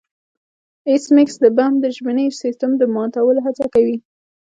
ایس 0.89 1.03
میکس 1.15 1.35
د 1.43 1.45
بم 1.57 1.73
د 1.83 1.85
ژبني 1.95 2.27
سیستم 2.41 2.71
د 2.77 2.83
ماتولو 2.95 3.39
هڅه 3.45 3.65
کوي 3.73 3.97